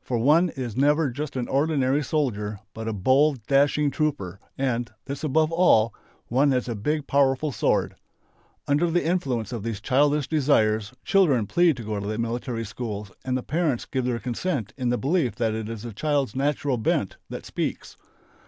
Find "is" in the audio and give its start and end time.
0.48-0.76, 15.68-15.82